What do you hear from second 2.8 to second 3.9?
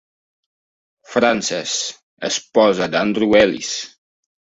de Andrew Ellis.